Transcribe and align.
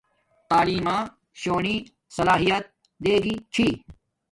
تعیلم 0.49 0.85
با 0.87 0.97
شونی 1.41 1.75
سلاحیت 2.15 2.63
دے 3.03 3.15
گی 3.23 3.35
چھی 3.53 3.67